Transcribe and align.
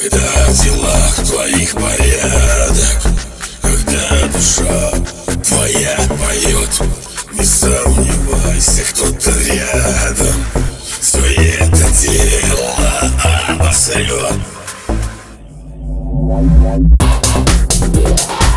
Когда 0.00 0.18
в 0.48 0.62
делах 0.62 1.14
твоих 1.26 1.74
порядок 1.74 3.02
Когда 3.60 4.28
душа 4.32 4.92
твоя 5.44 5.98
поет 6.08 6.80
Не 7.32 7.44
сомневайся, 7.44 8.82
кто-то 8.94 9.30
рядом. 9.40 10.44
Все 11.00 11.18
это 11.18 11.90
дело 12.00 13.10
обосрет 13.48 14.32
Thank 18.00 18.49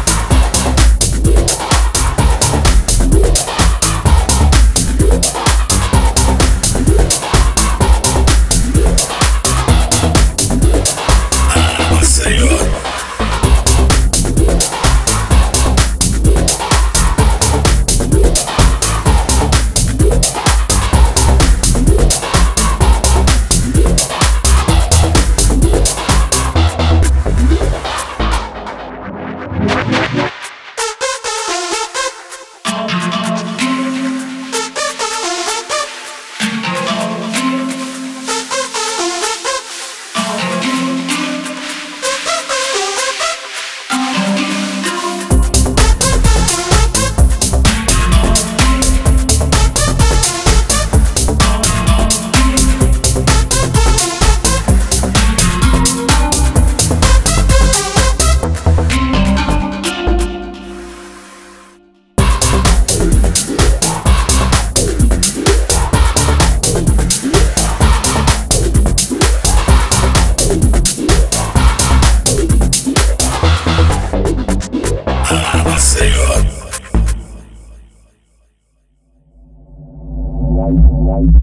life. 80.82 81.43